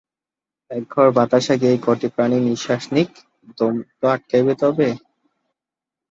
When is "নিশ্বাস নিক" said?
2.47-3.09